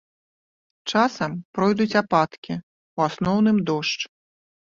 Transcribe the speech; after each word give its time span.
Часам 0.93 1.31
пройдуць 1.57 1.99
ападкі, 2.03 2.53
у 3.01 3.05
асноўным 3.09 3.57
дождж. 3.71 4.01